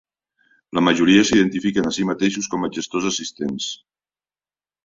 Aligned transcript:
La 0.77 0.81
majoria 0.85 1.25
s'identifiquen 1.29 1.89
a 1.89 1.93
si 1.97 2.07
mateixos 2.13 2.49
com 2.55 2.65
a 2.65 2.71
"gestors 2.79 3.09
assistents. 3.13 3.69